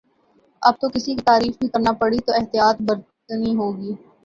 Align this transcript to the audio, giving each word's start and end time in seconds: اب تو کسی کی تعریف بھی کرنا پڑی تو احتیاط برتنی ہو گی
اب 0.61 0.73
تو 0.81 0.89
کسی 0.89 1.15
کی 1.15 1.21
تعریف 1.25 1.53
بھی 1.59 1.67
کرنا 1.67 1.91
پڑی 2.01 2.19
تو 2.25 2.31
احتیاط 2.35 2.81
برتنی 2.87 3.55
ہو 3.55 3.67
گی 3.77 3.91